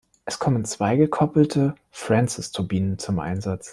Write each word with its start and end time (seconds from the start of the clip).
Es 0.25 0.39
kommen 0.39 0.65
zwei 0.65 0.95
gekoppelte 0.95 1.75
Francisturbinen 1.91 2.97
zum 2.97 3.19
Einsatz. 3.19 3.69